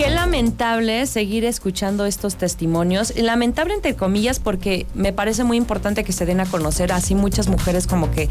Qué 0.00 0.08
lamentable 0.08 1.04
seguir 1.04 1.44
escuchando 1.44 2.06
estos 2.06 2.36
testimonios. 2.36 3.14
Lamentable 3.18 3.74
entre 3.74 3.96
comillas 3.96 4.38
porque 4.38 4.86
me 4.94 5.12
parece 5.12 5.44
muy 5.44 5.58
importante 5.58 6.04
que 6.04 6.12
se 6.14 6.24
den 6.24 6.40
a 6.40 6.46
conocer 6.46 6.90
así 6.90 7.14
muchas 7.14 7.48
mujeres 7.48 7.86
como 7.86 8.10
que 8.10 8.30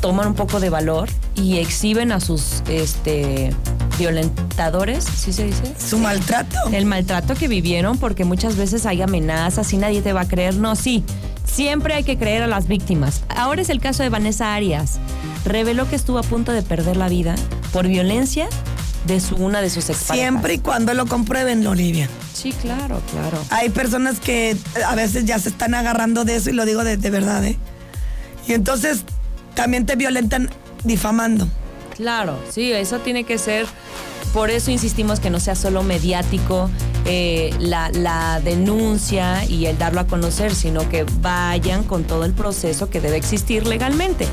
toman 0.00 0.28
un 0.28 0.34
poco 0.34 0.60
de 0.60 0.70
valor 0.70 1.08
y 1.34 1.58
exhiben 1.58 2.12
a 2.12 2.20
sus 2.20 2.62
este 2.68 3.52
violentadores, 3.98 5.02
¿sí 5.02 5.32
se 5.32 5.46
dice? 5.46 5.74
Su 5.76 5.98
maltrato. 5.98 6.56
El 6.72 6.86
maltrato 6.86 7.34
que 7.34 7.48
vivieron 7.48 7.98
porque 7.98 8.24
muchas 8.24 8.54
veces 8.54 8.86
hay 8.86 9.02
amenazas 9.02 9.72
y 9.72 9.78
nadie 9.78 10.00
te 10.00 10.12
va 10.12 10.20
a 10.20 10.28
creer. 10.28 10.54
No, 10.54 10.76
sí. 10.76 11.02
Siempre 11.44 11.94
hay 11.94 12.04
que 12.04 12.16
creer 12.16 12.40
a 12.40 12.46
las 12.46 12.68
víctimas. 12.68 13.24
Ahora 13.28 13.62
es 13.62 13.68
el 13.68 13.80
caso 13.80 14.04
de 14.04 14.10
Vanessa 14.10 14.54
Arias. 14.54 15.00
Reveló 15.44 15.88
que 15.88 15.96
estuvo 15.96 16.18
a 16.18 16.22
punto 16.22 16.52
de 16.52 16.62
perder 16.62 16.96
la 16.96 17.08
vida 17.08 17.34
por 17.72 17.88
violencia 17.88 18.48
de 19.06 19.20
su, 19.20 19.36
una 19.36 19.60
de 19.60 19.70
sus 19.70 19.90
exparejas. 19.90 20.16
Siempre 20.16 20.54
y 20.54 20.58
cuando 20.58 20.94
lo 20.94 21.06
comprueben, 21.06 21.66
Olivia. 21.66 22.08
Sí, 22.32 22.52
claro, 22.52 23.00
claro. 23.10 23.38
Hay 23.50 23.70
personas 23.70 24.20
que 24.20 24.56
a 24.86 24.94
veces 24.94 25.24
ya 25.24 25.38
se 25.38 25.48
están 25.48 25.74
agarrando 25.74 26.24
de 26.24 26.36
eso 26.36 26.50
y 26.50 26.52
lo 26.52 26.64
digo 26.64 26.84
de, 26.84 26.96
de 26.96 27.10
verdad, 27.10 27.44
¿eh? 27.44 27.58
Y 28.46 28.54
entonces 28.54 29.04
también 29.54 29.86
te 29.86 29.96
violentan 29.96 30.50
difamando. 30.84 31.48
Claro, 31.96 32.38
sí, 32.50 32.72
eso 32.72 33.00
tiene 33.00 33.24
que 33.24 33.38
ser. 33.38 33.66
Por 34.32 34.50
eso 34.50 34.70
insistimos 34.70 35.20
que 35.20 35.28
no 35.28 35.40
sea 35.40 35.54
solo 35.54 35.82
mediático 35.82 36.70
eh, 37.04 37.54
la, 37.58 37.90
la 37.90 38.40
denuncia 38.40 39.44
y 39.44 39.66
el 39.66 39.76
darlo 39.76 40.00
a 40.00 40.06
conocer, 40.06 40.54
sino 40.54 40.88
que 40.88 41.04
vayan 41.20 41.84
con 41.84 42.04
todo 42.04 42.24
el 42.24 42.32
proceso 42.32 42.88
que 42.88 43.00
debe 43.00 43.16
existir 43.16 43.66
legalmente. 43.66 44.26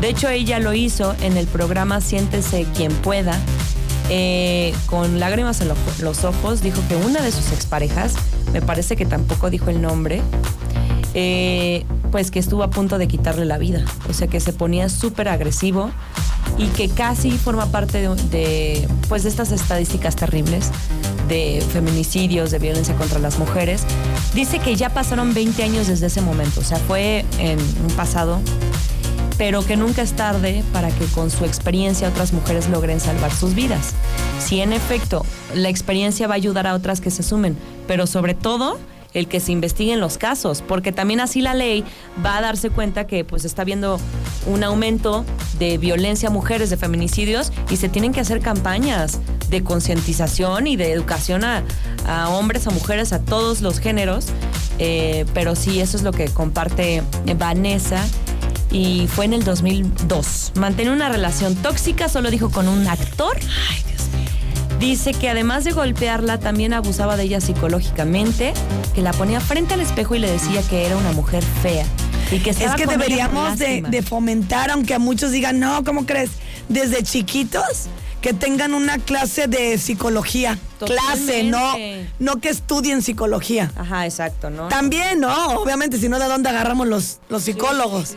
De 0.00 0.08
hecho, 0.08 0.28
ella 0.28 0.58
lo 0.60 0.74
hizo 0.74 1.16
en 1.22 1.36
el 1.36 1.46
programa 1.46 2.00
Siéntese 2.00 2.66
quien 2.74 2.92
pueda. 2.92 3.36
Eh, 4.10 4.74
con 4.86 5.18
lágrimas 5.20 5.60
en 5.60 5.68
lo- 5.68 5.74
los 6.00 6.24
ojos, 6.24 6.60
dijo 6.62 6.80
que 6.88 6.96
una 6.96 7.20
de 7.22 7.32
sus 7.32 7.52
exparejas, 7.52 8.14
me 8.52 8.60
parece 8.62 8.96
que 8.96 9.06
tampoco 9.06 9.50
dijo 9.50 9.70
el 9.70 9.80
nombre, 9.80 10.22
eh, 11.14 11.84
pues 12.10 12.30
que 12.30 12.38
estuvo 12.38 12.62
a 12.62 12.70
punto 12.70 12.98
de 12.98 13.08
quitarle 13.08 13.44
la 13.44 13.58
vida. 13.58 13.84
O 14.08 14.12
sea 14.12 14.26
que 14.28 14.40
se 14.40 14.52
ponía 14.52 14.88
súper 14.88 15.28
agresivo 15.28 15.90
y 16.58 16.66
que 16.68 16.88
casi 16.88 17.30
forma 17.32 17.66
parte 17.66 18.00
de, 18.06 18.14
de, 18.30 18.88
pues 19.08 19.22
de 19.22 19.28
estas 19.30 19.52
estadísticas 19.52 20.16
terribles 20.16 20.70
de 21.28 21.62
feminicidios, 21.72 22.50
de 22.50 22.58
violencia 22.58 22.94
contra 22.96 23.18
las 23.18 23.38
mujeres. 23.38 23.82
Dice 24.34 24.58
que 24.58 24.76
ya 24.76 24.90
pasaron 24.90 25.32
20 25.32 25.62
años 25.62 25.86
desde 25.86 26.06
ese 26.06 26.20
momento, 26.20 26.60
o 26.60 26.64
sea, 26.64 26.78
fue 26.78 27.24
en 27.38 27.58
un 27.58 27.92
pasado, 27.96 28.40
pero 29.42 29.66
que 29.66 29.76
nunca 29.76 30.02
es 30.02 30.12
tarde 30.12 30.62
para 30.72 30.92
que 30.92 31.04
con 31.06 31.28
su 31.28 31.44
experiencia 31.44 32.08
otras 32.08 32.32
mujeres 32.32 32.68
logren 32.68 33.00
salvar 33.00 33.34
sus 33.34 33.56
vidas. 33.56 33.92
Si 34.38 34.60
en 34.60 34.72
efecto 34.72 35.26
la 35.52 35.68
experiencia 35.68 36.28
va 36.28 36.34
a 36.34 36.36
ayudar 36.36 36.68
a 36.68 36.74
otras 36.74 37.00
que 37.00 37.10
se 37.10 37.24
sumen, 37.24 37.56
pero 37.88 38.06
sobre 38.06 38.34
todo 38.34 38.78
el 39.14 39.26
que 39.26 39.40
se 39.40 39.50
investiguen 39.50 39.98
los 39.98 40.16
casos, 40.16 40.62
porque 40.62 40.92
también 40.92 41.18
así 41.18 41.40
la 41.40 41.54
ley 41.54 41.82
va 42.24 42.36
a 42.36 42.40
darse 42.40 42.70
cuenta 42.70 43.08
que 43.08 43.24
pues 43.24 43.44
está 43.44 43.64
viendo 43.64 43.98
un 44.46 44.62
aumento 44.62 45.24
de 45.58 45.76
violencia 45.76 46.28
a 46.28 46.30
mujeres, 46.30 46.70
de 46.70 46.76
feminicidios, 46.76 47.52
y 47.68 47.78
se 47.78 47.88
tienen 47.88 48.12
que 48.12 48.20
hacer 48.20 48.38
campañas 48.42 49.18
de 49.50 49.64
concientización 49.64 50.68
y 50.68 50.76
de 50.76 50.92
educación 50.92 51.42
a, 51.42 51.64
a 52.06 52.28
hombres, 52.28 52.68
a 52.68 52.70
mujeres, 52.70 53.12
a 53.12 53.18
todos 53.18 53.60
los 53.60 53.80
géneros. 53.80 54.26
Eh, 54.78 55.26
pero 55.34 55.56
sí, 55.56 55.80
eso 55.80 55.96
es 55.96 56.04
lo 56.04 56.12
que 56.12 56.28
comparte 56.28 57.02
Vanessa 57.36 58.04
y 58.72 59.06
fue 59.06 59.26
en 59.26 59.34
el 59.34 59.44
2002. 59.44 60.52
Mantiene 60.56 60.90
una 60.90 61.08
relación 61.08 61.54
tóxica, 61.56 62.08
solo 62.08 62.30
dijo 62.30 62.50
con 62.50 62.68
un 62.68 62.86
actor. 62.88 63.38
Dice 64.80 65.12
que 65.12 65.28
además 65.28 65.62
de 65.62 65.72
golpearla, 65.72 66.40
también 66.40 66.72
abusaba 66.72 67.16
de 67.16 67.24
ella 67.24 67.40
psicológicamente, 67.40 68.52
que 68.94 69.02
la 69.02 69.12
ponía 69.12 69.40
frente 69.40 69.74
al 69.74 69.80
espejo 69.80 70.16
y 70.16 70.18
le 70.18 70.30
decía 70.30 70.62
que 70.62 70.86
era 70.86 70.96
una 70.96 71.12
mujer 71.12 71.44
fea. 71.62 71.86
Y 72.32 72.40
que 72.40 72.50
Es 72.50 72.74
que 72.76 72.86
deberíamos 72.86 73.58
de, 73.58 74.02
fomentar, 74.02 74.70
aunque 74.70 74.94
a 74.94 74.98
muchos 74.98 75.30
digan, 75.30 75.60
no, 75.60 75.84
¿cómo 75.84 76.06
crees? 76.06 76.30
Desde 76.68 77.02
chiquitos, 77.02 77.88
que 78.22 78.32
tengan 78.32 78.72
una 78.72 78.98
clase 78.98 79.46
de 79.46 79.76
psicología. 79.78 80.58
Clase, 80.78 81.44
no, 81.44 81.74
no 82.18 82.40
que 82.40 82.48
estudien 82.48 83.02
psicología. 83.02 83.70
Ajá, 83.76 84.06
exacto, 84.06 84.48
¿no? 84.48 84.68
También, 84.68 85.20
¿no? 85.20 85.60
Obviamente, 85.60 85.98
si 85.98 86.08
no, 86.08 86.18
¿de 86.18 86.26
dónde 86.26 86.48
agarramos 86.48 86.88
los, 86.88 87.18
los 87.28 87.42
psicólogos? 87.42 88.16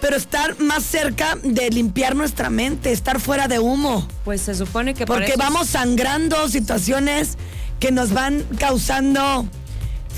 Pero 0.00 0.16
estar 0.16 0.58
más 0.60 0.84
cerca 0.84 1.36
de 1.42 1.70
limpiar 1.70 2.14
nuestra 2.14 2.50
mente, 2.50 2.92
estar 2.92 3.18
fuera 3.20 3.48
de 3.48 3.58
humo. 3.58 4.06
Pues 4.24 4.42
se 4.42 4.54
supone 4.54 4.94
que 4.94 5.06
Porque 5.06 5.30
eso- 5.30 5.38
vamos 5.38 5.68
sangrando 5.68 6.48
situaciones 6.48 7.36
que 7.80 7.90
nos 7.90 8.12
van 8.12 8.44
causando 8.58 9.46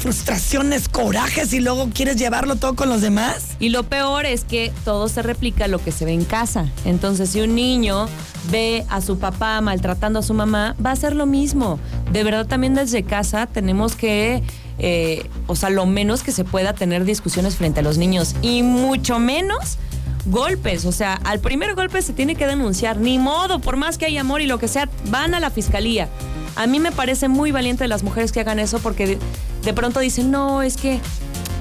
frustraciones, 0.00 0.88
corajes 0.88 1.52
y 1.52 1.60
luego 1.60 1.90
quieres 1.92 2.16
llevarlo 2.16 2.56
todo 2.56 2.74
con 2.74 2.88
los 2.88 3.02
demás. 3.02 3.56
Y 3.60 3.68
lo 3.68 3.82
peor 3.82 4.24
es 4.24 4.44
que 4.44 4.72
todo 4.84 5.08
se 5.08 5.20
replica 5.20 5.68
lo 5.68 5.78
que 5.78 5.92
se 5.92 6.06
ve 6.06 6.12
en 6.12 6.24
casa. 6.24 6.66
Entonces, 6.86 7.30
si 7.30 7.42
un 7.42 7.54
niño 7.54 8.08
ve 8.50 8.84
a 8.88 9.02
su 9.02 9.18
papá 9.18 9.60
maltratando 9.60 10.20
a 10.20 10.22
su 10.22 10.32
mamá, 10.32 10.74
va 10.84 10.90
a 10.90 10.92
hacer 10.94 11.14
lo 11.14 11.26
mismo. 11.26 11.78
De 12.12 12.24
verdad, 12.24 12.46
también 12.46 12.74
desde 12.74 13.02
casa 13.02 13.46
tenemos 13.46 13.94
que, 13.94 14.42
eh, 14.78 15.28
o 15.46 15.54
sea, 15.54 15.68
lo 15.68 15.84
menos 15.84 16.22
que 16.22 16.32
se 16.32 16.44
pueda 16.44 16.72
tener 16.72 17.04
discusiones 17.04 17.56
frente 17.56 17.80
a 17.80 17.82
los 17.82 17.98
niños 17.98 18.34
y 18.40 18.62
mucho 18.62 19.18
menos 19.18 19.76
golpes. 20.24 20.86
O 20.86 20.92
sea, 20.92 21.20
al 21.24 21.40
primer 21.40 21.74
golpe 21.74 22.00
se 22.00 22.14
tiene 22.14 22.36
que 22.36 22.46
denunciar. 22.46 22.96
Ni 22.96 23.18
modo, 23.18 23.60
por 23.60 23.76
más 23.76 23.98
que 23.98 24.06
haya 24.06 24.22
amor 24.22 24.40
y 24.40 24.46
lo 24.46 24.58
que 24.58 24.66
sea, 24.66 24.88
van 25.10 25.34
a 25.34 25.40
la 25.40 25.50
fiscalía. 25.50 26.08
A 26.56 26.66
mí 26.66 26.80
me 26.80 26.90
parece 26.90 27.28
muy 27.28 27.52
valiente 27.52 27.84
de 27.84 27.88
las 27.88 28.02
mujeres 28.02 28.32
que 28.32 28.40
hagan 28.40 28.58
eso 28.58 28.78
porque 28.80 29.18
de, 29.62 29.72
pronto 29.74 30.00
dicen, 30.00 30.30
no, 30.30 30.62
es 30.62 30.76
que 30.76 31.00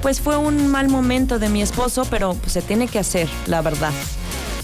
pues 0.02 0.20
fue 0.20 0.36
un 0.36 0.68
mal 0.68 0.88
momento 0.88 1.38
de 1.38 1.48
mi 1.48 1.62
esposo, 1.62 2.06
pero 2.08 2.34
pues, 2.34 2.52
se 2.52 2.62
tiene 2.62 2.88
que 2.88 2.98
hacer, 2.98 3.28
la 3.46 3.60
verdad. 3.60 3.92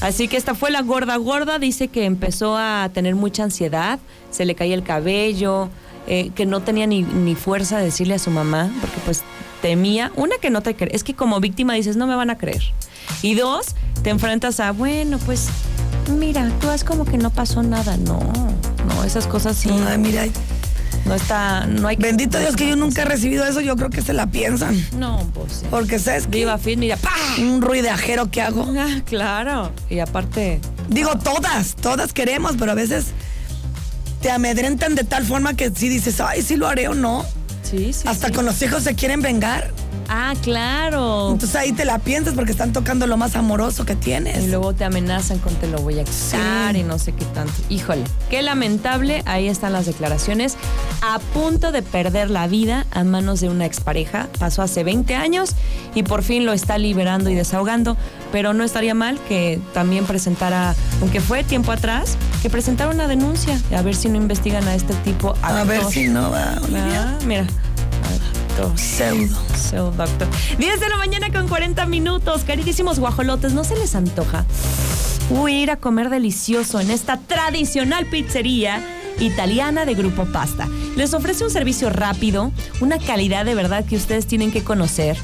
Así 0.00 0.28
que 0.28 0.36
esta 0.36 0.54
fue 0.54 0.70
la 0.70 0.82
gorda 0.82 1.16
gorda, 1.16 1.58
dice 1.58 1.88
que 1.88 2.04
empezó 2.04 2.56
a 2.56 2.90
tener 2.92 3.14
mucha 3.14 3.44
ansiedad, 3.44 3.98
se 4.30 4.44
le 4.44 4.54
caía 4.54 4.74
el 4.74 4.82
cabello, 4.82 5.68
eh, 6.06 6.30
que 6.34 6.46
no 6.46 6.60
tenía 6.60 6.86
ni, 6.86 7.34
fuerza 7.34 7.78
de 7.78 7.86
decirle 7.86 8.14
a 8.14 8.18
su 8.18 8.30
mamá, 8.30 8.70
porque 8.80 8.98
pues 9.04 9.22
temía, 9.62 10.12
una 10.14 10.36
que 10.36 10.50
no 10.50 10.62
te 10.62 10.76
cree, 10.76 10.94
es 10.94 11.02
que 11.02 11.14
como 11.14 11.40
víctima 11.40 11.74
dices, 11.74 11.96
no 11.96 12.06
me 12.06 12.14
van 12.14 12.30
a 12.30 12.38
creer. 12.38 12.62
Y 13.22 13.34
dos, 13.34 13.74
te 14.02 14.10
enfrentas 14.10 14.60
a, 14.60 14.72
bueno, 14.72 15.18
pues 15.24 15.48
mira, 16.16 16.50
tú 16.60 16.68
haz 16.68 16.84
como 16.84 17.04
que 17.04 17.18
no 17.18 17.30
pasó 17.30 17.62
nada, 17.62 17.96
no, 17.96 18.20
no, 18.86 19.04
esas 19.04 19.26
cosas 19.26 19.56
sí, 19.56 19.70
Ay, 19.88 19.98
mira, 19.98 20.26
no 21.06 21.14
está, 21.14 21.66
no 21.66 21.88
hay 21.88 21.96
que... 21.96 22.02
bendito 22.02 22.38
Dios 22.38 22.56
que 22.56 22.68
yo 22.68 22.76
nunca 22.76 23.02
he 23.02 23.04
recibido 23.04 23.44
eso, 23.46 23.60
yo 23.60 23.76
creo 23.76 23.90
que 23.90 24.02
se 24.02 24.12
la 24.12 24.26
piensan. 24.26 24.76
No, 24.98 25.18
pues 25.34 25.52
sí. 25.60 25.66
Porque 25.70 25.98
sabes 25.98 26.24
que 26.24 26.38
Viva 26.38 26.58
Fit, 26.58 26.78
mira, 26.78 26.96
¡pah! 26.96 27.10
un 27.38 27.62
ruidajero 27.62 28.30
que 28.30 28.42
hago. 28.42 28.66
Ah, 28.76 29.00
claro. 29.04 29.72
Y 29.88 30.00
aparte, 30.00 30.60
Digo, 30.88 31.16
todas, 31.18 31.74
todas 31.74 32.12
queremos, 32.12 32.56
pero 32.58 32.72
a 32.72 32.74
veces 32.74 33.06
te 34.20 34.30
amedrentan 34.30 34.94
de 34.94 35.04
tal 35.04 35.24
forma 35.24 35.54
que 35.54 35.70
si 35.70 35.88
dices, 35.88 36.20
ay, 36.20 36.42
sí 36.42 36.56
lo 36.56 36.68
haré 36.68 36.88
o 36.88 36.94
no. 36.94 37.24
Sí, 37.70 37.92
sí. 37.92 38.08
Hasta 38.08 38.28
sí. 38.28 38.32
con 38.32 38.44
los 38.44 38.60
hijos 38.62 38.82
se 38.82 38.94
quieren 38.94 39.20
vengar. 39.22 39.70
Ah, 40.08 40.34
claro. 40.40 41.30
Entonces 41.32 41.56
ahí 41.56 41.72
te 41.72 41.84
la 41.84 41.98
piensas 41.98 42.34
porque 42.34 42.52
están 42.52 42.72
tocando 42.72 43.08
lo 43.08 43.16
más 43.16 43.34
amoroso 43.34 43.84
que 43.84 43.94
Y 43.94 43.96
tienes. 43.96 44.46
luego 44.48 44.72
te 44.72 44.84
amenazan 44.84 45.40
con 45.40 45.52
te 45.56 45.66
lo 45.66 45.78
voy 45.78 45.98
a 45.98 46.04
quitar 46.04 46.74
Sí. 46.74 46.80
y 46.80 46.82
no 46.84 46.98
sé 47.00 47.12
qué 47.12 47.24
tanto. 47.24 47.52
Híjole, 47.68 48.04
qué 48.30 48.40
lamentable. 48.42 49.22
Ahí 49.26 49.48
están 49.48 49.72
las 49.72 49.86
declaraciones. 49.86 50.56
A 51.02 51.18
punto 51.34 51.72
de 51.72 51.82
perder 51.82 52.30
la 52.30 52.46
vida 52.46 52.86
a 52.92 53.02
manos 53.02 53.40
de 53.40 53.48
una 53.48 53.64
expareja. 53.66 54.28
Pasó 54.38 54.62
hace 54.62 54.84
20 54.84 55.16
años 55.16 55.50
y 55.96 56.04
por 56.04 56.22
fin 56.22 56.44
lo 56.46 56.52
está 56.52 56.78
liberando 56.78 57.28
y 57.28 57.34
desahogando. 57.34 57.96
Pero 58.30 58.52
no 58.54 58.62
estaría 58.62 58.94
mal 58.94 59.18
que 59.28 59.60
también 59.74 60.04
presentara, 60.06 60.76
aunque 61.00 61.20
fue 61.20 61.42
tiempo 61.42 61.72
atrás, 61.72 62.16
que 62.42 62.50
presentara 62.50 62.90
una 62.90 63.08
denuncia. 63.08 63.60
A 63.76 63.82
ver 63.82 63.96
si 63.96 64.08
no 64.08 64.16
investigan 64.18 64.68
a 64.68 64.74
este 64.76 64.94
tipo. 65.02 65.34
A 65.42 65.64
ver 65.64 65.78
actor. 65.78 65.92
si 65.92 66.06
no 66.08 66.30
va, 66.30 66.58
Olivia. 66.62 67.16
Ah, 67.18 67.18
mira. 67.26 67.46
Actor. 68.56 68.78
Pseudo. 68.78 69.36
So, 69.54 69.90
doctor. 69.90 70.28
10 70.58 70.80
de 70.80 70.88
la 70.88 70.96
mañana 70.96 71.30
con 71.30 71.46
40 71.46 71.84
minutos. 71.86 72.44
Queridísimos 72.44 72.98
guajolotes, 72.98 73.52
¿no 73.52 73.64
se 73.64 73.76
les 73.76 73.94
antoja? 73.94 74.46
Uy, 75.28 75.62
ir 75.62 75.70
a 75.70 75.76
comer 75.76 76.08
delicioso 76.08 76.80
en 76.80 76.90
esta 76.90 77.18
tradicional 77.18 78.06
pizzería 78.06 78.82
italiana 79.18 79.84
de 79.84 79.94
Grupo 79.94 80.24
Pasta. 80.26 80.68
Les 80.96 81.12
ofrece 81.12 81.44
un 81.44 81.50
servicio 81.50 81.90
rápido, 81.90 82.50
una 82.80 82.98
calidad 82.98 83.44
de 83.44 83.54
verdad 83.54 83.84
que 83.84 83.96
ustedes 83.96 84.26
tienen 84.26 84.50
que 84.52 84.64
conocer, 84.64 85.18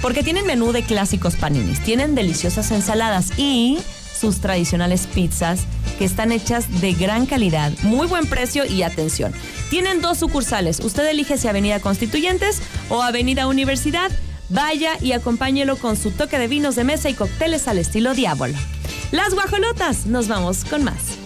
porque 0.00 0.22
tienen 0.22 0.46
menú 0.46 0.72
de 0.72 0.82
clásicos 0.82 1.36
paninis, 1.36 1.82
tienen 1.82 2.14
deliciosas 2.14 2.70
ensaladas 2.70 3.38
y 3.38 3.78
sus 4.18 4.40
tradicionales 4.40 5.06
pizzas 5.06 5.60
que 5.98 6.04
están 6.04 6.32
hechas 6.32 6.80
de 6.80 6.92
gran 6.94 7.26
calidad, 7.26 7.72
muy 7.82 8.06
buen 8.06 8.26
precio 8.26 8.64
y 8.64 8.82
atención. 8.82 9.32
Tienen 9.68 10.00
dos 10.00 10.18
sucursales. 10.18 10.80
Usted 10.80 11.06
elige 11.08 11.36
si 11.36 11.48
Avenida 11.48 11.80
Constituyentes 11.80 12.62
o 12.88 13.02
Avenida 13.02 13.46
Universidad. 13.46 14.10
Vaya 14.48 14.92
y 15.02 15.12
acompáñelo 15.12 15.76
con 15.76 15.96
su 15.96 16.10
toque 16.10 16.38
de 16.38 16.48
vinos 16.48 16.76
de 16.76 16.84
mesa 16.84 17.10
y 17.10 17.14
cócteles 17.14 17.68
al 17.68 17.78
estilo 17.78 18.14
Diablo. 18.14 18.56
Las 19.10 19.34
guajolotas, 19.34 20.06
nos 20.06 20.28
vamos 20.28 20.64
con 20.64 20.84
más. 20.84 21.17